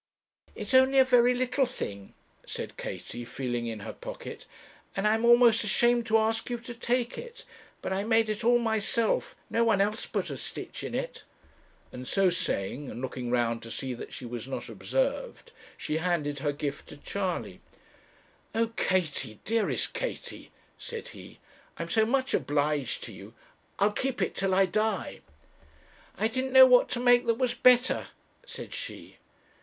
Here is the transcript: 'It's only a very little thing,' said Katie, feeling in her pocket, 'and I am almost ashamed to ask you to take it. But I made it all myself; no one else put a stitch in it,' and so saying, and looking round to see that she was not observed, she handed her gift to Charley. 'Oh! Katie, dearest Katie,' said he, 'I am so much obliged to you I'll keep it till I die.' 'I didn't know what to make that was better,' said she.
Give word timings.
'It's 0.55 0.73
only 0.73 0.97
a 0.97 1.05
very 1.05 1.35
little 1.35 1.67
thing,' 1.67 2.15
said 2.43 2.75
Katie, 2.75 3.23
feeling 3.23 3.67
in 3.67 3.81
her 3.81 3.93
pocket, 3.93 4.47
'and 4.95 5.07
I 5.07 5.13
am 5.13 5.25
almost 5.25 5.63
ashamed 5.63 6.07
to 6.07 6.17
ask 6.17 6.49
you 6.49 6.57
to 6.57 6.73
take 6.73 7.19
it. 7.19 7.45
But 7.83 7.93
I 7.93 8.03
made 8.03 8.27
it 8.27 8.43
all 8.43 8.57
myself; 8.57 9.35
no 9.47 9.63
one 9.63 9.79
else 9.79 10.07
put 10.07 10.31
a 10.31 10.37
stitch 10.37 10.83
in 10.83 10.95
it,' 10.95 11.23
and 11.91 12.07
so 12.07 12.31
saying, 12.31 12.89
and 12.89 12.99
looking 12.99 13.29
round 13.29 13.61
to 13.61 13.69
see 13.69 13.93
that 13.93 14.11
she 14.11 14.25
was 14.25 14.47
not 14.47 14.69
observed, 14.69 15.51
she 15.77 15.97
handed 15.97 16.39
her 16.39 16.51
gift 16.51 16.89
to 16.89 16.97
Charley. 16.97 17.61
'Oh! 18.55 18.69
Katie, 18.69 19.39
dearest 19.45 19.93
Katie,' 19.93 20.49
said 20.79 21.09
he, 21.09 21.37
'I 21.77 21.83
am 21.83 21.89
so 21.89 22.05
much 22.07 22.33
obliged 22.33 23.03
to 23.03 23.11
you 23.11 23.35
I'll 23.77 23.91
keep 23.91 24.19
it 24.19 24.33
till 24.33 24.55
I 24.55 24.65
die.' 24.65 25.21
'I 26.17 26.27
didn't 26.29 26.53
know 26.53 26.65
what 26.65 26.89
to 26.89 26.99
make 26.99 27.27
that 27.27 27.37
was 27.37 27.53
better,' 27.53 28.07
said 28.47 28.73
she. 28.73 29.17